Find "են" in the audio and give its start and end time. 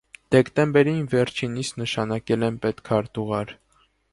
2.51-2.59